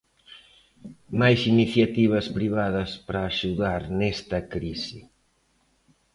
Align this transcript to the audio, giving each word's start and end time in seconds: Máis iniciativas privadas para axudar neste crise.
Máis 1.19 1.39
iniciativas 1.53 2.25
privadas 2.37 2.89
para 3.05 3.27
axudar 3.31 3.81
neste 3.99 4.39
crise. 4.53 4.99